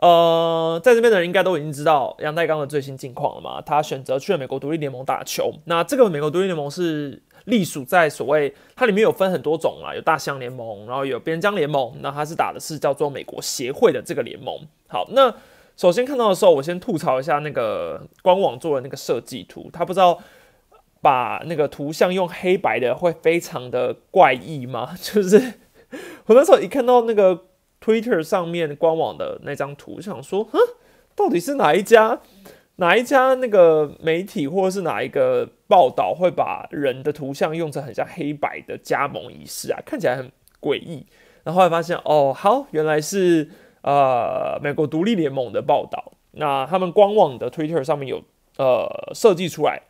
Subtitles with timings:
[0.00, 3.60] 呃，在这边的人应该都已经知道杨代刚的最新近况了嘛？
[3.60, 5.52] 他选择去了美国独立联盟打球。
[5.66, 11.92] 那这个美国独立联盟是隶属在所谓，它里面有分很多种啊，有大西洋联盟，然后有边疆联盟。
[12.00, 14.66] 那他是打的是叫做美国协会的这个联盟。
[14.88, 15.34] 好，那
[15.76, 20.18] 首先看到的时候，我先吐槽一下那个官网做的那个设计图，他不知道
[21.02, 24.94] 把那个图像用黑白的会非常的怪异吗？
[25.02, 25.36] 就是
[26.24, 27.49] 我那时候一看到那个。
[27.80, 30.58] Twitter 上面官网的那张图，想说，哼，
[31.16, 32.20] 到底是哪一家
[32.76, 39.80] 哪一家那个媒体，或者是哪一个报道会把人的图像用成很像黑白的加盟仪式啊？
[39.84, 40.30] 看起来很
[40.60, 41.06] 诡异。
[41.42, 43.48] 然后来发现，哦，好，原来是
[43.82, 46.12] 呃美国独立联盟的报道。
[46.32, 48.22] 那他们官网的 Twitter 上面有
[48.58, 49.82] 呃设计出来。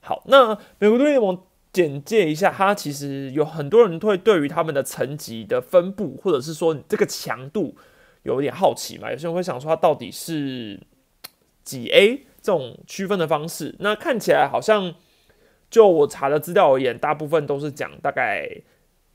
[0.00, 1.38] 好，那美国独立联盟。
[1.72, 7.74] 简介一下，它其实有很多人会对于他们的层级的分布，或者是说这个强度
[8.24, 9.10] 有点好奇嘛？
[9.10, 10.78] 有些人会想说，它到底是
[11.64, 13.74] 几 A 这种区分的方式？
[13.78, 14.94] 那看起来好像
[15.70, 18.46] 就我查的资料而言，大部分都是讲大概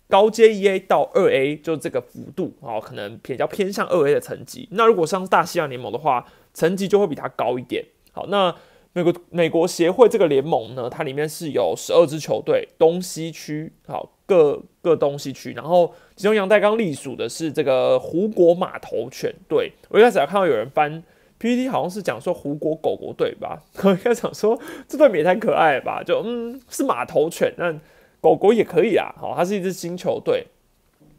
[0.09, 4.67] 高阶一 A 到二 A 就这个幅度哦，可能比较偏向二 A 的层级。
[4.71, 7.85] 那如果像大西洋联盟的话，层级就会比它高一点。
[8.11, 8.55] 好，那。
[8.97, 19.71] 美国美国协会这个联盟呢，它里面是有十二支球队，东西区好各各东西区，然后其中杨代刚隶属的是这个湖国码头犬队。
[19.89, 21.03] 我一开始还看到有人翻
[21.37, 27.71] PPT，好像是讲说湖国狗狗队吧，我一开始想说这队也太可爱了吧，就嗯是码头犬，那
[28.19, 30.47] 狗狗也可以啊，好，它是一支新球队。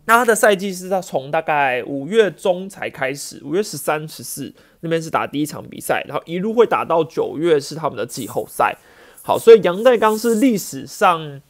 [0.07, 8.77] 那它的赛季是在从大概五月中才开始，五月十三、十四那边是打第一场比赛，然后一路会打到九月是他们的季后赛。
[9.23, 11.41] 好，所以杨代刚是历史上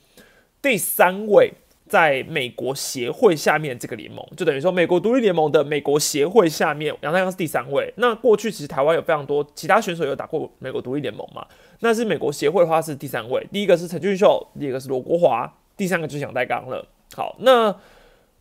[0.60, 1.52] 第三位
[1.86, 7.92] 在美国协会下面这个联盟，就等于说美国独立联盟的美国协会下面，杨代刚是第三位。
[7.96, 11.46] 那过去其实台湾有非常多其他选手有打过美国独立联盟嘛？
[11.80, 16.86] 那是美国协会的话是第三位，第一个是陈俊秀，第二个是罗国华，第三个就是杨代刚了。
[17.14, 17.74] 好，那。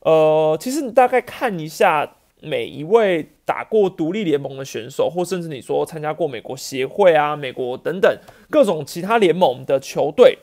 [0.02, 2.10] 呃，其实你大概看一下
[2.42, 8.18] 每一位打过独立联盟的选手，或甚至你说参加过美国协会啊、美国等等
[8.50, 10.38] 各种其他联盟的球队，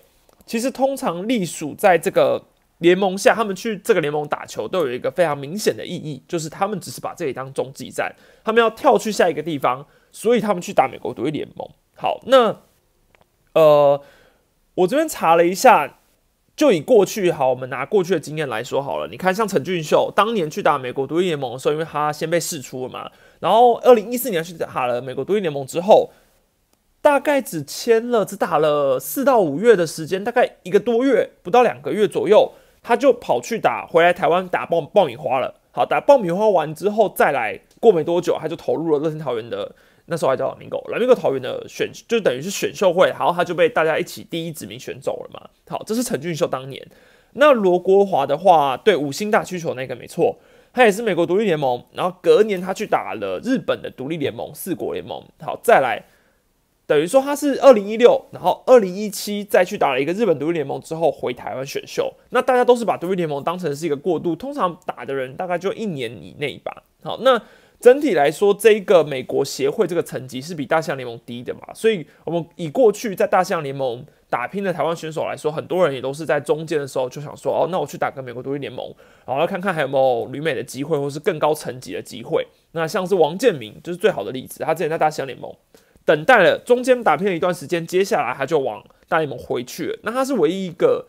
[0.45, 2.43] 其实通常隶属在这个
[2.79, 11.69] 联盟下，他们去这个联盟打球都有一个非常明显的意义，就是他们只是把这里当中继站，他们要跳去下一个地方，所以他们去打美国独立联盟。
[11.95, 12.61] 好，那
[13.53, 14.03] 呃，
[14.75, 15.99] 我这边查了一下。
[16.57, 19.09] 就以过去好，我们拿过去的经验来说好了。
[19.09, 23.11] 你看，像陈俊秀当年去打美国独立联盟的时候，因为他先被释出了嘛，
[23.41, 26.11] 然后二零一四年去打了美国独立联盟之后，
[27.03, 35.61] 大概只签了只打了四到五月的时间，大概一个多月不到两个月左右，他就跑去打回来台湾打爆爆米花了。
[35.73, 39.75] 好，打爆米花完之后再来过没多久，他就投入了乐天桃园的。
[40.07, 45.49] 那时候还叫蓝明狗，蓝明狗桃园的选就等于是选秀会，然后他就被大家一起第一指名选走了嘛。
[45.67, 46.87] 好，这是陈俊秀当年。
[47.33, 50.37] 那罗国华的话，对五星大需求那个没错，
[50.75, 55.25] 他也是美国独立联盟，然后隔年他去打了日本的独立联盟四国联盟。
[55.41, 56.05] 好，再来
[56.87, 62.13] 等于说他是二零一六，然后二零一七再去打了一个日本独立联盟之后回台湾选秀。
[62.29, 66.83] 那大家都是把独立联盟当成是一个过渡，通常打的人大概就一年以内吧。
[67.03, 67.41] 好，那。
[67.85, 78.91] 整体来说，这一个美国协会这个层级是比大西洋联盟低的嘛，所以我们以过去在大西洋联盟打拼的台湾选手来说，很多人也都是在中间的时候就想说，哦，那我去打个美国独立联盟，
[79.27, 82.47] 然后看看还有没有旅美的机会，或是更高层级的机会。
[82.73, 85.55] 那像是王建民就是最好的例子，他之前在大西洋联盟
[86.07, 89.99] 等待了中间打拼了一段时间，接下来他就往大联盟回去了。
[90.05, 91.07] 那他是唯一一个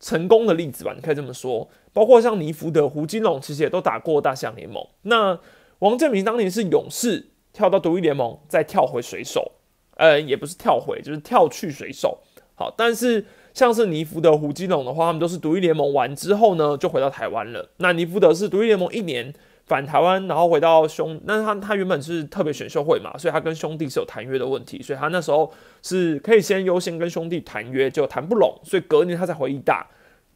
[0.00, 0.94] 成功的例子吧？
[0.96, 1.68] 你可以这么说。
[1.92, 4.82] 包括像尼福德、胡金龙，其实也都打过大西洋联盟。
[5.02, 5.38] 那
[5.84, 9.52] 王建民当年是勇士跳到独立联盟，再跳回水手，
[9.98, 12.20] 呃，也不是跳回，就是跳去水手。
[12.54, 17.68] 好，但是像是尼福德、胡金龙的话，他们都是独立联盟完之后呢，就回到台湾了。
[17.76, 19.30] 那尼福德是独立联盟一年
[19.66, 25.52] 返台湾，然后回到兄，那他他原本是特别选秀会嘛，所以他跟兄弟是有谈约的问题，所以他那时候
[25.82, 29.86] 是可以先优先跟兄弟谈约，就谈不拢，所以隔年他才回义大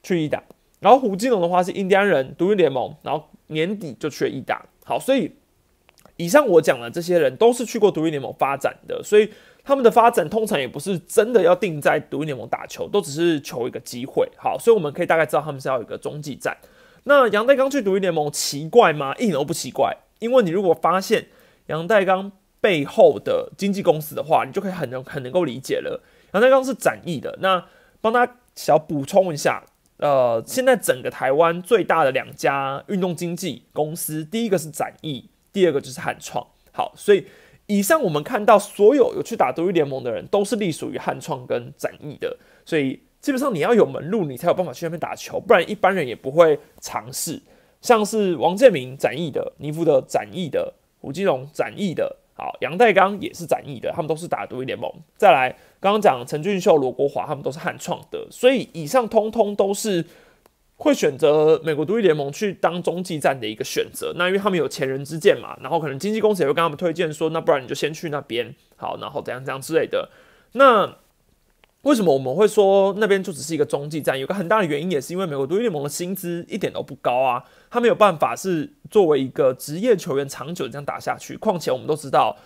[0.02, 0.42] 去义大。
[0.80, 4.62] 然后胡金龙的话是印第安人独立联盟，然后年底就去了义大。
[4.84, 5.30] 好，所以
[6.18, 9.30] 以上我讲的这些人都是去过独立联盟发展的，所以
[9.64, 14.28] 他们的发展通常也不是真的要定在独立联盟打球，都只是求一个机会。
[14.36, 16.54] 好，所以我们可以大概知道他们是要有一个中继站。
[17.04, 19.14] 那杨代刚去独立联盟奇怪吗？
[19.14, 21.28] 一点都不奇怪，因为你如果发现
[21.68, 22.30] 杨代刚
[22.60, 26.02] 背后的经纪公司的话，你就可以很能很能够理解了。
[26.34, 27.64] 杨代刚是展翼的，那
[28.00, 29.64] 帮他小补充一下。
[29.98, 35.28] 呃，现在整个台湾最大的两家运动经纪公司，第一个是展翼，
[35.58, 36.46] 第二个就是汉创。
[36.70, 37.26] 好，所以
[37.66, 47.42] 以上我们看到所有有去打独立联盟的人，都是隶属于汉创跟展翼的，所以基本上你要有门路，你才有办法去那边打球，不然一般人也不会尝试。
[47.82, 54.88] 像是王建民展翼的，尼福德展翼的，胡金龙展翼的，好，杨代刚也是展翼的，他们都是打独立联盟。
[55.16, 55.50] 再来，
[55.80, 60.04] 刚刚讲陈俊秀、罗国华，他们都是汉创的，所以以上通通都是。
[60.78, 70.08] 会选择美国独立联盟去当中继站的一个选择，那因为他们有前人之鉴嘛，然后可能经纪公司也会跟他们推荐说，那不然你就先去那边好，然后怎样怎样之类的。
[70.52, 70.96] 那
[71.82, 74.16] 为什么我们会说那边就只是一个中继站？
[74.16, 81.36] 有个很大的原因也是因为美国独立联盟的薪资一点都不高啊，他没有办法是作为一个职业球员长久这样打下去。
[81.36, 82.36] 况且我们都知道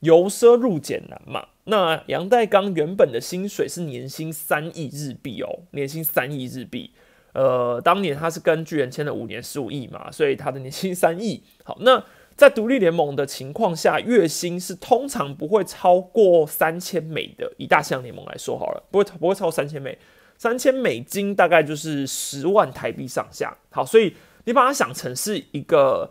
[0.00, 6.92] 由奢入俭难嘛，那杨代刚原本的薪水是年薪三亿日币哦，年薪三亿日币。
[7.32, 11.42] 呃，当年他是跟巨人签了五年十五亿嘛，所以他的年薪三亿。
[11.64, 12.04] 好，那
[12.36, 17.50] 在独立联盟的情况下，月薪是通常不会超过三千美的。
[17.56, 19.96] 以大西洋联盟来说好了，不会不会超过三千美，
[20.36, 23.56] 三千美金大概就是十万台币上下。
[23.70, 24.14] 好，所以
[24.44, 26.10] 你把它想成是一个，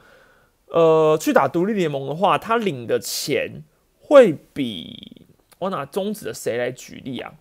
[0.70, 3.64] 呃，去打独立联盟的话，他领的钱
[4.00, 5.28] 会比
[5.60, 7.34] 我拿中指的谁来举例啊？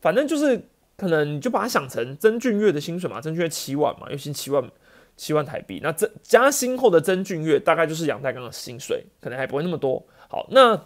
[0.00, 0.66] 反正就是。
[1.00, 4.70] 可能你就把它想成曾俊岳的薪水嘛，曾俊岳七万嘛，月薪七万
[5.16, 5.80] 七万台币。
[5.82, 10.06] 那这加薪后的曾俊岳大概就是杨代刚的薪水，可能还不会那么多。
[10.28, 10.84] 好，那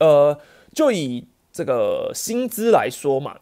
[0.00, 0.36] 呃，
[0.74, 3.38] 就以这个薪资来说嘛，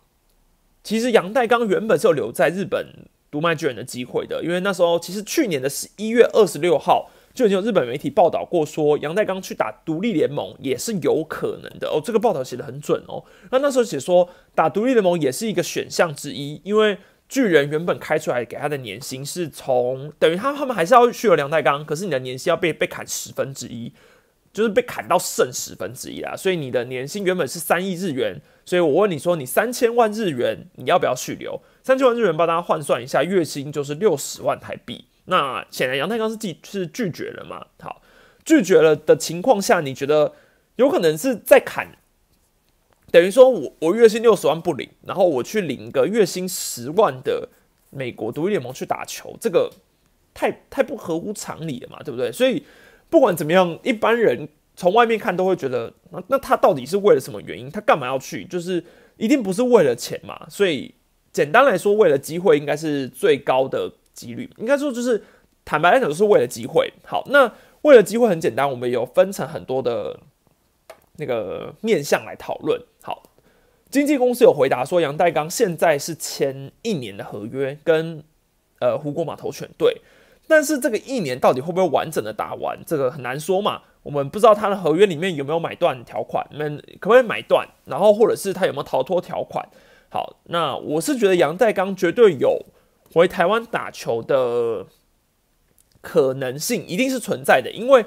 [0.85, 7.11] 其实杨代刚原本是有留在日本读卖巨人的机会的，因为那时候其实去年的十一月二十六号。
[7.38, 12.02] 就已经有日本媒体报道过，说杨代刚去打独立联盟也是有可能的哦。
[12.05, 13.23] 这个报道写的很准哦。
[13.52, 16.99] 那那时候写说打独立联盟也是一个选项之一，因为
[17.29, 23.93] 巨人原本开出来给他的年薪是从等于他他们还是要续有杨代刚，可是你的年薪要被被砍十分之一，
[24.52, 26.35] 就是被砍到剩十分之一啦。
[26.35, 31.62] 所以你的年薪原本是三亿日元，所以我问你说你三千万日元你要不要续留？
[31.85, 35.05] 三千万日元帮大家换算一下，月薪就是六十万台币。
[35.30, 37.66] 那显然杨太刚是拒是拒绝了嘛？
[37.80, 38.00] 好，
[38.46, 40.32] 拒绝了的情况下，你觉得
[40.76, 41.98] 有可能是在砍，
[43.12, 47.50] 等于说我我月薪六十万不领，然后我去领个月薪十万的
[47.90, 49.70] 美国独立联盟去打球，这个
[50.32, 52.32] 太太不合乎常理了嘛，对不对？
[52.32, 52.64] 所以
[53.10, 57.70] 不管怎么样，一般人从外面看都会觉得，那那他到底是为了什么原因？
[57.70, 58.46] 他干嘛要去？
[58.46, 58.82] 就是
[59.19, 60.46] 一定不是为了钱嘛？
[60.48, 60.94] 所以
[61.30, 63.92] 简单来说，为了机会应该是最高的。
[64.18, 65.22] 几率应该说就是
[65.64, 66.92] 坦白来讲，就是为了机会。
[67.04, 70.18] 好，那为了机会很简单，我们有分成很多的
[71.18, 72.82] 那个面向来讨论。
[73.00, 73.22] 好，
[73.88, 78.24] 经纪公司有回答说，杨代刚现在是签一年的合约，跟
[78.80, 80.00] 呃湖国码头选队，
[80.48, 83.82] 但是这个一年到底会不会完整的打完，这个很难说嘛。
[84.02, 89.68] 我们不知道他的合约里面有没有买断条款，们可不可以买断，然后或者是他有没有逃脱条款。
[90.10, 92.64] 好，那我是觉得杨代刚绝对有。
[93.12, 94.87] 回台湾打球的
[96.00, 98.05] 可能性一定是存在的，因为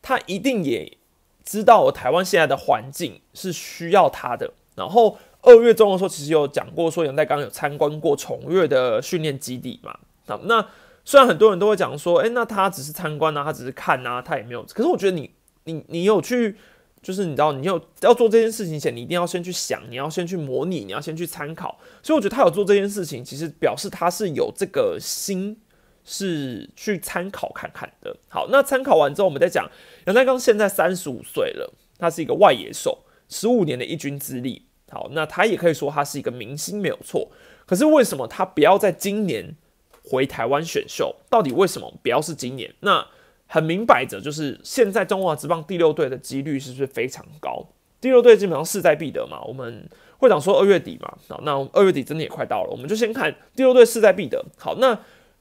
[0.00, 0.96] 他一定也
[1.44, 4.52] 知道台湾现在的环境是需要他的。
[4.74, 9.96] 然后二月中的时候，其实有讲过说杨代刚有参观过崇越的训练基地嘛。
[10.26, 10.66] 好，那
[11.04, 14.62] 虽然很多人都会讲说，哎，那他只是参观啊，他只是看啊，他也没有。
[14.64, 15.30] 可是我觉得你
[15.64, 16.56] 你你有去。
[17.04, 21.78] 就是你知道，你有要做这件事情前，你一定要先去想，你要先去模拟，你要先去参考。
[22.02, 25.60] 所以我觉得他有做这件事情，其实表示他是有这个心，
[26.02, 28.16] 是去参考看看的。
[28.28, 29.70] 好，那参考完之后，我们再讲
[30.06, 34.64] 杨代刚现在三十五岁了，他是一个外野手，十五年的一军资历。
[34.90, 37.30] 好，那他也可以说他是一个明星，没有错。
[37.66, 39.54] 可是为什么他不要在今年
[40.02, 41.14] 回台湾选秀？
[41.28, 42.74] 到底为什么不要是今年？
[42.80, 43.06] 那？
[43.46, 47.66] 很明摆着，就是现在中华职棒第六队的几率是不是非常高？
[48.00, 49.40] 第六队基本上势在必得嘛。
[49.44, 54.44] 我们会长说二月底嘛，好，那二月底真的也快到了，我们就先看第六队势在必得。
[54.58, 54.98] 好，那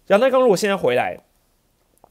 [0.08, 1.18] 杨代刚如果现在回来，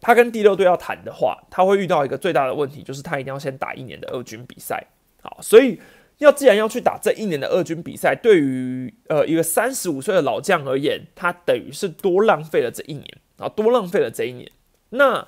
[0.01, 4.85] 他跟第六队要谈的话，他会遇到一个最大的问题，就是他一定要先打一年的二军比赛。
[5.23, 5.81] 好，所以
[6.19, 13.07] 要既然要去打这一年的二军比赛，对于呃一个三十五岁的老将而言，他等于是多浪费了这一年
[13.39, 14.51] 啊，多浪费了这一年。
[14.91, 15.27] 那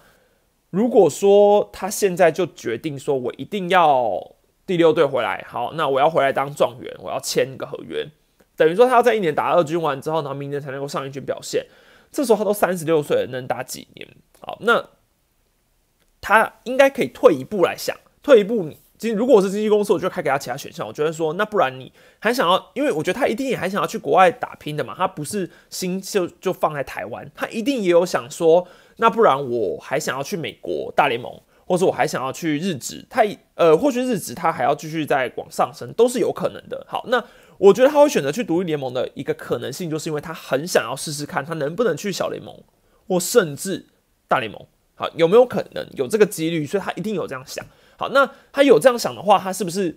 [0.75, 4.33] 如果说他现在就决定说，我一定要
[4.67, 8.05] 第六队回来，好，那我要回来当状元，我要签一个合约，
[8.57, 11.65] 等于说他要在一年打二军完之后，然后明年才能够上一军表现。
[12.11, 14.09] 这时候他都三十六岁了，能打几年？
[14.41, 14.85] 好，那
[16.21, 18.69] 他应该可以退一步来想，退一步。
[18.99, 20.85] 其实如果我是经纪公司，我就开给他其他选项。
[20.85, 22.71] 我觉得说，那不然你还想要？
[22.75, 28.67] 因为我觉得他一定也还想要去国外打拼的嘛，他不是心就就放在台湾，他一定也有想说。
[28.97, 31.33] 那不然我还想要去美国大联盟，
[31.67, 33.25] 或者我还想要去日职，他
[33.55, 36.87] 呃，或许日职他还要继续再往上升，都是有可能的。
[36.89, 37.25] 好，那
[37.59, 42.55] 我觉得他会选择去独立联盟的一个可能性，就是因为他很想要试试看他能不能去小联盟
[43.09, 43.87] 或甚至
[44.29, 44.61] 大联盟。
[44.97, 46.65] 好，有没有可能有这个几率？
[46.65, 47.65] 所以他一定有这样想。
[47.97, 49.97] 好，那他有这样想的话，他是不是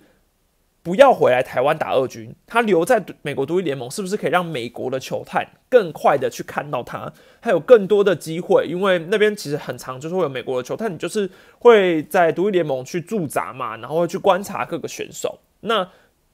[0.88, 2.34] 不要回来台湾打二军？
[2.46, 7.12] 他留在美国独立联盟，是不是可以让美国的球探更快的去看到他？
[7.41, 11.29] 还有更多的机会，因为那边其实很长，就是会有美国的球探，你就是
[11.60, 15.38] 会在独立联盟去驻扎嘛，然后会去观察各个选手。
[15.60, 15.86] 那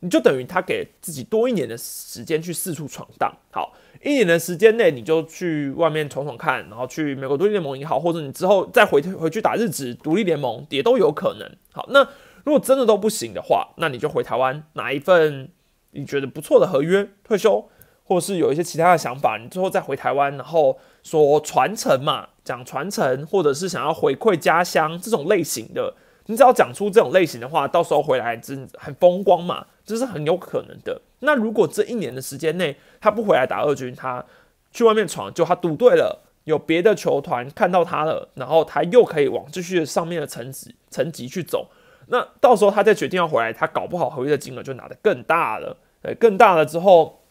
[0.02, 3.34] 你就等于他给自己多一年的时间去四处闯荡。
[3.50, 3.74] 好。
[4.04, 11.50] 一年的时间内，你就去外面闯闯看，然后去美国独立联盟也好，或者你之后再回回去打日职独立联盟也都有可能。
[11.72, 12.06] 好，那
[12.44, 15.50] 如果真的都不行的话，那你就回台湾拿一份
[15.92, 17.70] 你觉得不错的合约退休，
[18.04, 25.96] 或者是有一些其他的想法，你最后再回台湾，然后说传承嘛，讲传承，或者是想要回馈家乡这种类型的，
[26.26, 31.02] 你只要讲出这种类型的话，到时候回来真很风光嘛，这是很有可能的。
[31.20, 34.26] 那如果这一年的时间内他不回来打二军，他
[34.72, 41.70] 去外面闯，就他赌对了，有别的球团看到他了，然后他又可以往继续上面的层级层级去走。
[42.08, 45.78] 那到时候他再决定要回来，他搞不好合约的金额就拿得更大了。
[46.02, 47.22] 对，更大了之后，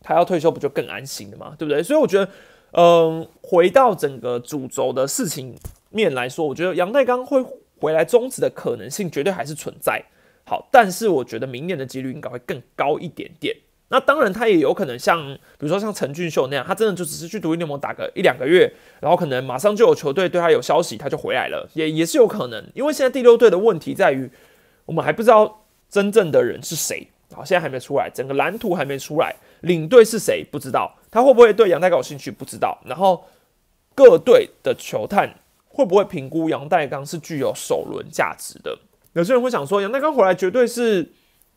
[0.00, 1.54] 他要退休不就更安心了嘛？
[1.58, 1.82] 对不对？
[1.82, 2.30] 所以我觉得，
[2.72, 5.54] 嗯，回到整个主轴的事情
[5.90, 7.44] 面来说，我觉得杨代刚会
[7.80, 10.02] 回来终止的可能性绝对还是存在。
[10.44, 13.54] 好，但是我觉得明年的几率应该会更高一点点。
[13.88, 15.24] 那当然，他也有可能像，
[15.58, 22.64] 比如说像陈俊秀那样，他真的就只是去独立联盟打个一两个月，然后可能马上就有球队对他有消息，他就回来了，也也是有可能。
[22.74, 24.28] 因为现在第六队的问题在于，
[24.86, 33.24] 我们还不知道真正的人是谁，好，现在还没出来，整个蓝图还没出来，领队是谁不知道，他会不会对杨代刚有兴趣不知道，然后
[33.94, 35.32] 各队的球探
[35.68, 38.76] 会不会评估杨代刚是具有首轮价值的？
[39.12, 41.12] 有些人会想说，杨代刚回来绝对是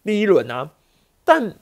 [0.05, 0.69] 第一轮啊，
[1.25, 1.55] 但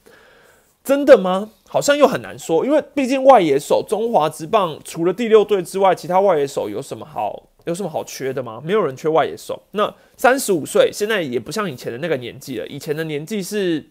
[0.87, 1.49] 真的吗？
[1.67, 8.61] 好像又很难说，因为毕竟外野手中华之棒除了第六队之外，其他外野手有什么好有什么好缺的吗？
[8.63, 9.61] 没有人缺外野手。
[9.71, 12.65] 那三十五岁，现在也不像以前的那个年纪了。
[12.67, 13.89] 以前的年纪是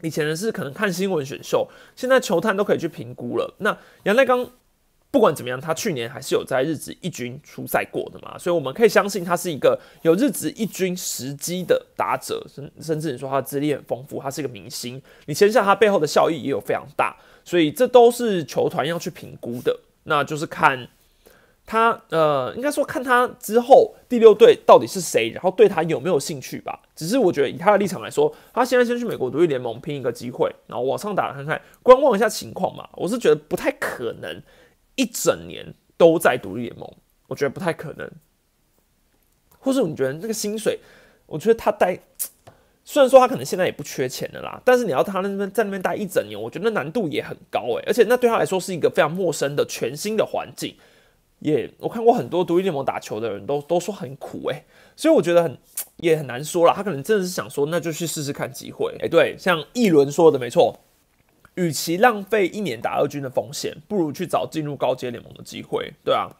[0.00, 3.54] 以前的是可能看新闻选秀，现在球探都可以去评估了。
[3.58, 4.48] 那杨代刚。
[5.10, 19.80] 不管怎么样，他去年还是有在日职一军出赛过的嘛，所以我们可以相信他是一个有日职一军时机的打者，甚甚至你说他资历很丰富，他是一个明星，你签下他背后的效益也有非常大，所以这都是球团要去评估的。
[20.04, 20.86] 那就是看
[21.64, 26.78] 他，呃，应该说看他之后第六队到底是谁，然后对他有没有兴趣吧。
[26.94, 32.86] 只是我觉得以他的立场来说，他现在先去美国独立联盟拼一个机会，然后往上打看看，观望一下情况嘛。
[32.92, 34.42] 我是觉得不太可能。
[34.98, 36.92] 一整年都在独立联盟，
[37.28, 38.10] 我觉得不太可能。
[39.60, 40.80] 或是你觉得那个薪水，
[41.26, 41.98] 我觉得他待，
[42.84, 47.84] 虽然说他可能现在也不缺钱的啦，但是你要他那边在那边待一整年，我觉得难度也很高诶。
[47.86, 50.74] 而且那对他来说是一个非常陌生的全新的环境，
[51.38, 54.64] 也我看过很多独立联盟打球的人都都说很苦诶。
[54.96, 55.56] 所以我觉得很
[55.98, 56.72] 也很难说了。
[56.74, 58.96] 他可能真的是想说，那就去试试看机会。
[59.00, 60.80] 哎，对，像一轮说的没错。
[61.58, 66.30] 与其浪费一年打二军的风险，不如去找进入高阶联盟的机会，对啊，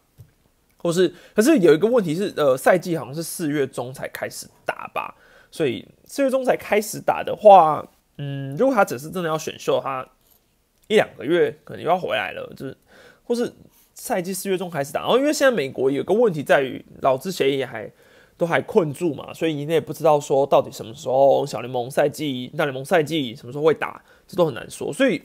[0.77, 5.17] 或是，可是有一个问题是，呃，赛季好像是四月中才开始打吧，
[5.51, 7.85] 所以四月中才开始打的话，
[8.19, 10.07] 嗯，如果他只是真的要选秀，他
[10.87, 12.77] 一两个月可能又要回来了，就是，
[13.25, 13.53] 或是
[13.95, 17.91] 赛季四月中开始打，然后因为现在美国有个问题在于劳资协议还
[18.37, 24.01] 都还困住嘛，所以你也不知道说到底什么时候小联盟赛季、大联盟赛季什么时候会打。
[24.29, 25.23] 这都很难说，所以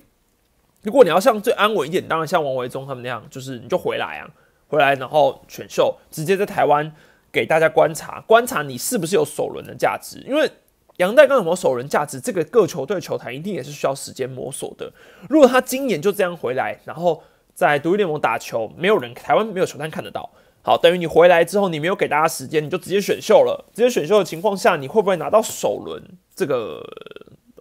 [0.81, 4.27] 如果你要像最安稳一点，当然像王维忠他们那样，就是你就回来啊，
[4.67, 6.89] 回来然后选秀，直接在台湾
[7.31, 10.23] 给大家观察，观察你是不是有首轮的价值。
[10.25, 10.49] 因为
[10.97, 14.91] 杨代刚有没有首轮价值，这个各球队球坛一定也是需要时间摸索的。
[15.29, 17.21] 如果他今年就这样回来，然后
[17.53, 20.29] 在独立联盟打球，没有人台湾没有球探看得到，
[20.61, 23.65] 好，等于你回来之后，你没有给大家时间，你就直接选秀了。
[23.73, 26.01] 直接选秀的情况下，你会不会拿到首轮？
[26.35, 26.81] 这个？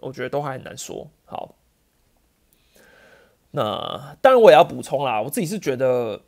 [0.03, 1.09] 我觉得都还很难说。
[1.25, 1.55] 好，
[3.51, 5.21] 那当然我也要补充啦。
[5.21, 6.21] 我自己是觉得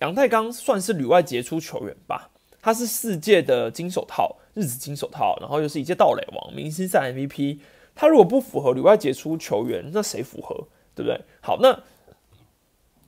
[0.00, 2.30] 杨太刚算是旅外杰出球员吧。
[2.62, 7.60] 他是世界的金手套，日子金手套，然后又是一届盗垒王，明星赛 MVP。
[7.94, 10.68] 他如果不符合旅外杰出球员，那谁符合？
[10.94, 11.18] 对不对？
[11.40, 11.80] 好，那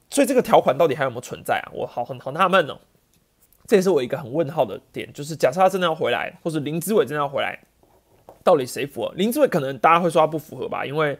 [0.09, 1.69] 所以这个条款到底还有没有存在啊？
[1.75, 2.79] 我好很好纳闷哦。
[3.67, 7.63] 这也是我一个很问号的点，就是假设他真的要回来，或者林志伟真的要回来。
[8.43, 9.13] 到底谁符合？
[9.15, 11.19] 林志伟可能大家会说他不符合吧，因为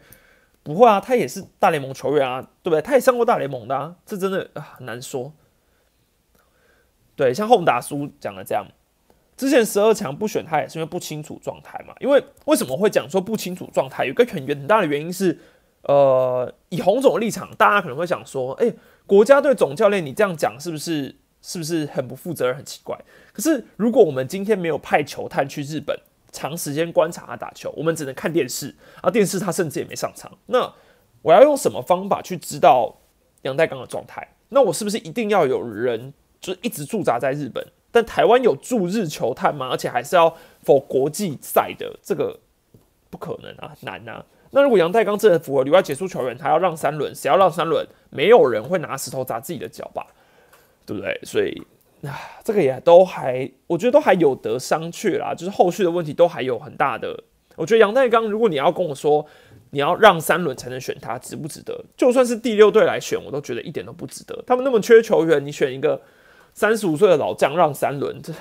[0.61, 2.81] 不会啊，他也是大联盟球员啊，对不对？
[2.81, 5.33] 他也上过大联盟的啊，这真的很难说。
[7.15, 8.65] 对，像后打叔讲的这样，
[9.37, 11.93] 之前十二强不选他也是因为不清楚状态嘛。
[11.99, 14.05] 因为为什么会讲说不清楚状态？
[14.05, 15.37] 有个很很大的原因是，
[15.83, 18.73] 呃，以洪总的立场，大家可能会想说，哎，
[19.05, 22.97] 国家队总教练你这样讲是不是是不是很不负责任、很奇怪？
[23.31, 25.95] 可是如果我们今天没有派球探去日本
[26.33, 30.73] 长时间观察他打球，我们只能看电视，啊，电视他甚至也没上场，那
[31.21, 32.93] 我要用什么方法去知道
[33.43, 34.27] 杨代刚的状态？
[34.49, 36.13] 那我是不是一定要有人？
[36.41, 39.69] 就是一直驻扎在日本，但台湾有驻日球探吗？
[39.71, 42.37] 而且还是要否国际赛的，这个
[43.09, 44.25] 不可能啊，难啊。
[44.51, 47.87] 那如果杨太刚真的符合里外结束球员，他要让三轮，谁要让三轮？
[48.09, 50.05] 没有人会拿石头砸自己的脚吧，
[50.85, 51.17] 对不对？
[51.23, 51.65] 所以
[52.03, 55.33] 啊，这个也都还，我觉得都还有得商榷啦。
[55.33, 57.23] 就是后续的问题都还有很大的。
[57.55, 59.25] 我觉得杨太刚，如果你要跟我说
[59.71, 61.83] 你要让三轮才能选他，值不值得？
[61.97, 64.43] 就算是第六队来选，我都觉得一点都不值得。
[64.45, 66.01] 他们那么缺球员，你选一个。
[66.55, 68.31] 三十五岁的老将让三轮，这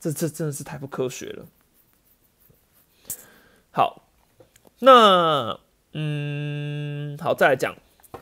[0.00, 1.44] 这这真的是太不科学了。
[3.70, 4.02] 好，
[4.78, 5.60] 那
[5.92, 7.76] 嗯，好，再来讲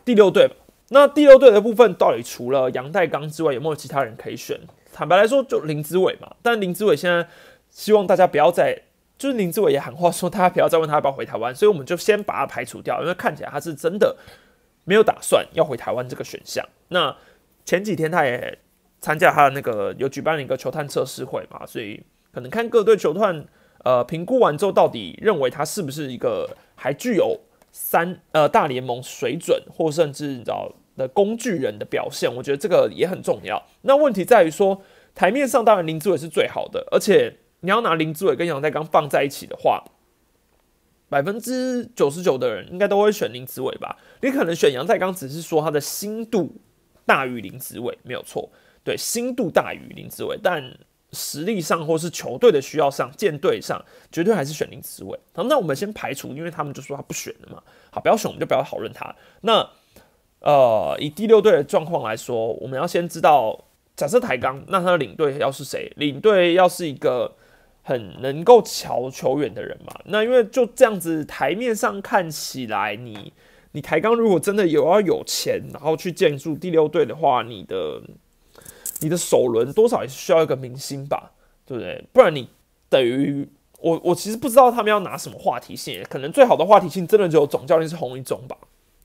[0.05, 0.51] 第六队。
[0.89, 4.59] 那第六队的部分，到底除了杨代刚之外，有没有其他人可以选？
[4.93, 6.35] 坦白来说，就林子伟嘛。
[6.43, 7.29] 但林子伟现在
[7.71, 8.83] 希望大家不要再，
[9.17, 14.17] 就是林子伟也喊话说，大家不要再问他要不要回台湾，所以我们就先把他排除掉，因为看起来他是真的
[14.85, 16.65] 没有打算要回台湾这个选项。
[16.89, 17.17] 那
[17.65, 18.59] 前几天他也。
[19.01, 22.03] 参加他的那个有举办了一个球探测试会嘛，所以
[22.33, 23.47] 可能看各队球探
[23.85, 27.39] 呃评估完之后，到底认为他是不是一个还具有
[27.71, 33.65] 三呃大联盟水准，或甚至你知道的工具人的表现，我觉得这个也很重要。
[33.83, 34.83] 那问题在于说，
[35.15, 39.83] 台面上当然林志伟是最好的，而且你要拿林志伟跟杨在刚放在一起的话，
[41.09, 43.97] 百分之九十九的人应该都会选林志伟吧？
[44.21, 46.57] 你可能选杨在刚，只是说他的心度
[47.07, 48.51] 大于林志伟，没有错。
[48.85, 50.63] 对，心度大于林志伟，但
[51.13, 55.19] 实力上或是球队的需要上，舰队上绝对还是选林志伟。
[55.33, 57.63] 好，那我们先排除，因为他们就说他不选了嘛。
[57.91, 59.15] 好，不要选，我们就不要讨论他。
[59.41, 59.69] 那
[60.41, 63.65] 呃，以第六队的状况来说，我们要先知道，
[63.97, 65.93] 假设台钢，那他的领队要是谁？
[65.97, 67.35] 领队要是一个
[67.83, 69.93] 很能够瞧球员的人嘛？
[70.05, 73.33] 那因为就这样子，台面上看起来，你
[73.73, 78.03] 你台钢如果真的有要有钱，然后去建筑第六队的话，你的。
[79.01, 81.31] 你的首轮多少也是需要一个明星吧，
[81.65, 82.05] 对不对？
[82.13, 82.49] 不然你
[82.89, 83.49] 等于
[83.79, 88.57] 我，我其实不知道他们要拿什么话题性，可能最好的话题性真的只有总教练是洪一中吧。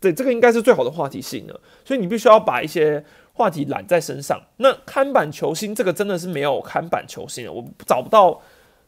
[0.04, 1.60] 对，这个应该是最好的话题性了。
[1.86, 4.39] 所以你必须要把一些话题揽在身上。
[4.58, 8.42] 那看板球星这个真的是没有看板球星了，我找不到。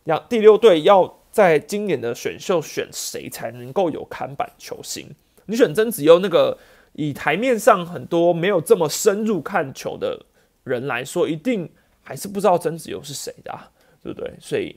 [0.04, 5.10] 要第六队要在今年的选秀选谁才能够有看板球星？
[5.46, 6.58] 你选曾子优那个，
[6.94, 10.26] 以台面上很多没有这么深入看球的。
[10.66, 13.56] 人来说，一定还是不知道曾子优是谁的，
[14.02, 14.34] 对不对？
[14.40, 14.76] 所以，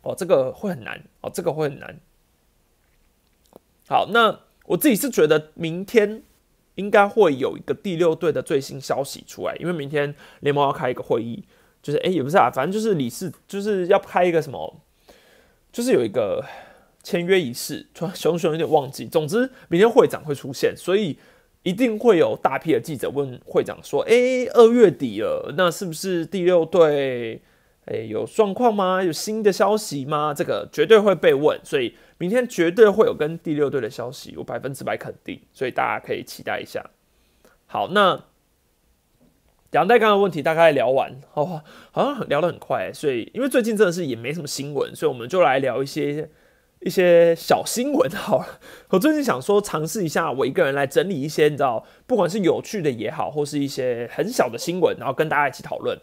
[0.00, 1.94] 哦，这个会很难，哦，这个会很难。
[3.86, 6.22] 好，那我自己是觉得明天
[6.76, 11.42] 应该会有一个第六队的最新消息出来，因为明天联盟要开一个会议，
[11.82, 14.80] 就是哎，也不是啊，反正就是理事就是要开一个什么，
[15.72, 16.44] 就是有一个
[17.02, 19.06] 签约仪式，熊熊有点忘记。
[19.06, 21.18] 总之，明天会长会出现，所以。
[21.64, 27.42] 一定会有大批的记者问会长说：“哎，二月底了，那是不是第六队
[27.90, 29.02] 哎有状况吗？
[29.02, 36.84] 有新的消息吗？”这个绝对会被问，所以明天绝对会有跟第六队的消息，我百分之百肯定，所以大家可以期待一下。
[37.66, 38.24] 好，那
[39.72, 46.30] 杨代刚的问题大概聊完，哦，好像聊得很快，所以因为最近真的是也没什么新闻，所以我们就来聊一些。
[46.80, 55.98] 一些小新闻好了，我最近想说尝试一下，我一个人来整理一些，你知道，不管是有趣的也好，或是一些很小的新闻，然后跟大家一起讨论。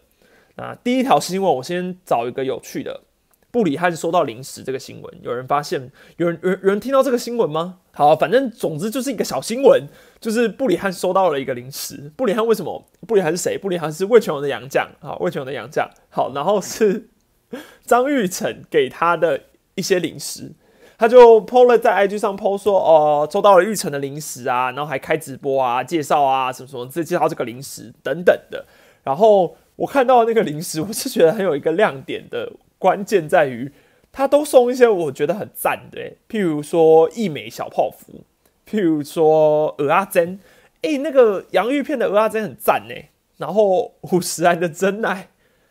[0.56, 3.02] 那第一条新闻，我先找一个有趣的，
[3.50, 7.78] 布里汉收到零食这个新闻，有人发现，有人有人有人听到这个新闻吗？
[7.92, 9.86] 好，反正总之就是一个小新闻，
[10.20, 12.10] 就是布里汉收到了一个零食。
[12.16, 12.86] 布里汉为什么？
[13.06, 13.56] 布里汉是谁？
[13.58, 15.88] 布里汉是魏全龙的洋将，啊，魏全龙的洋将。
[16.08, 17.08] 好，然后是
[17.84, 19.40] 张玉成给他的
[19.74, 20.52] 一些零食。
[20.98, 28.64] 他就 PO 了在 IG 上 PO 说，哦，收到了玉成的零食啊，然后还开直播啊，介绍啊，什么什么，介绍这个零食等等的。
[29.04, 33.70] 然后我看到那个零食，我是觉得很有一个亮点的关键在于，
[34.10, 38.24] 他都送一些我觉得很赞的，譬如说益美小泡芙，
[38.68, 40.40] 譬如说鹅阿珍，
[40.82, 42.94] 哎，那个洋芋片的鹅阿珍很赞呢。
[43.36, 45.28] 然后五十安的真奶。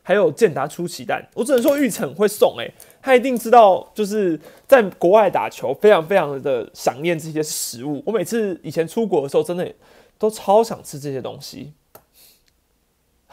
[0.08, 8.04] 还有健达出奇蛋，我只能说玉成会送哎，他一定知道，就是在国外打球，非常非常的想念这些食物。
[8.06, 9.68] 我每次以前出国的时候，真的
[10.20, 11.74] 都超想吃这些东西。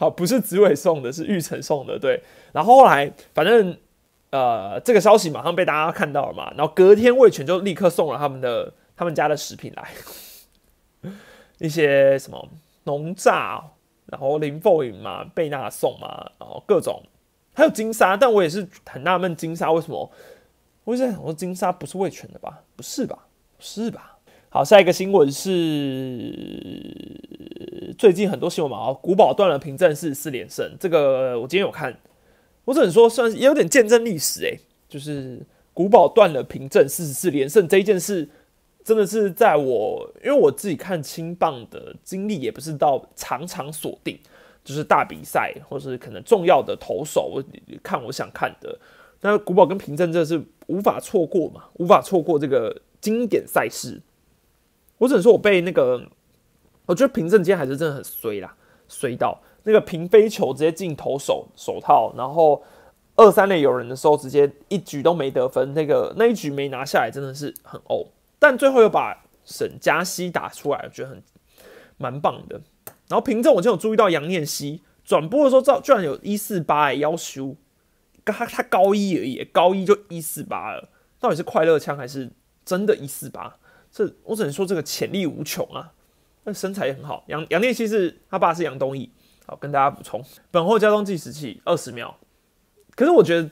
[0.03, 1.97] 好，不是紫伟送的，是玉成送的。
[1.97, 3.77] 对，然后后来反正
[4.31, 11.11] 呃，这个消息马上被大家看到了嘛，然后隔天味全就立刻送了他们的他们家的食品来，
[11.59, 12.49] 一些什么
[12.83, 13.63] 农榨，
[14.07, 17.01] 然后林凤颖嘛，贝纳送嘛，然后各种
[17.53, 20.11] 还有金沙，但我也是很纳闷金沙为什么，
[20.83, 22.61] 我一直在想说金沙不是味全的吧？
[22.75, 23.17] 不是吧？
[23.57, 24.12] 是吧？
[24.53, 26.31] 好，下一个新闻是
[27.97, 31.97] 最近很多新闻嘛，哦古堡断了凭证是四连胜，这个我今天有看，
[32.63, 38.29] 我只能说算是也有点见证历史诶，就是古堡断了凭证四十四连胜这一件事，
[38.83, 44.19] 真的是在我因为我自己看青棒的经历也不是到常常锁定，
[44.63, 47.43] 就是大比赛或是可能重要的投手，我
[47.81, 48.77] 看我想看的，
[49.21, 53.99] 那古堡跟凭证这是无法错过嘛，无法错过这个经典赛事。
[55.03, 56.01] 我只能说，我被那个，
[56.85, 58.55] 我觉得平正今天还是真的很衰啦，
[58.87, 62.63] 衰到那个平飞球直接进投手手套，然后
[63.15, 68.07] 二三垒有人的时候，直接一局都没得分，那个那一局没拿下来，真的是很呕。
[68.39, 71.21] 但最后又把沈嘉熙打出来，我觉得很
[71.97, 72.61] 蛮棒的。
[73.09, 77.57] 然后平正我就有注意到杨念熙转播的时候，居然有一四八哎，要修，
[78.23, 80.89] 他他高一而已，高一就一四八了，
[81.19, 82.31] 到底是快乐枪还是
[82.63, 83.57] 真的一四八？
[83.93, 85.91] 这我只能说这个潜力无穷啊，
[86.45, 87.23] 那身材也很好。
[87.27, 89.07] 杨杨念希是他爸是杨东义，
[89.45, 90.19] 好跟大家补充。
[90.49, 92.17] 本后交通计时器二十秒，
[92.95, 93.47] 可是我觉得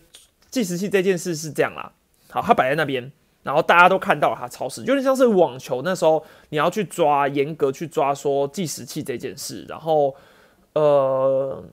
[0.49, 1.93] 计时器这件事是这样啦，
[2.31, 3.11] 好，他摆在那边，
[3.43, 10.15] 然后大家都看到了他超时，有点像是网球那时候你要去抓，严格去抓说计时器这件事，然后
[10.73, 11.63] 呃，